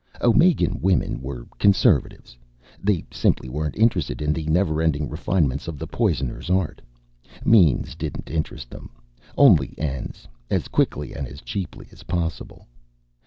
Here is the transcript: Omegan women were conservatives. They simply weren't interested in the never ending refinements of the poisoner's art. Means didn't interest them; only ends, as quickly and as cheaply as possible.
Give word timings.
Omegan 0.19 0.81
women 0.81 1.21
were 1.21 1.45
conservatives. 1.59 2.35
They 2.83 3.05
simply 3.11 3.49
weren't 3.49 3.75
interested 3.75 4.19
in 4.19 4.33
the 4.33 4.47
never 4.47 4.81
ending 4.81 5.07
refinements 5.07 5.67
of 5.67 5.77
the 5.77 5.85
poisoner's 5.85 6.49
art. 6.49 6.81
Means 7.45 7.93
didn't 7.93 8.31
interest 8.31 8.71
them; 8.71 8.89
only 9.37 9.75
ends, 9.77 10.27
as 10.49 10.67
quickly 10.67 11.13
and 11.13 11.27
as 11.27 11.41
cheaply 11.41 11.87
as 11.91 12.01
possible. 12.01 12.67